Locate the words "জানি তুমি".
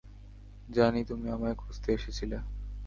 0.69-1.27